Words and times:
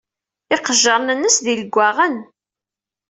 Iqejjaṛen-ines 0.55 1.37
d 1.45 1.47
ilewwaɣen. 1.53 2.15